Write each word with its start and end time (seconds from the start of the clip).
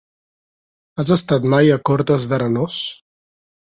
Has 1.03 1.11
estat 1.17 1.45
mai 1.55 1.71
a 1.75 1.77
Cortes 1.91 2.27
d'Arenós? 2.33 2.79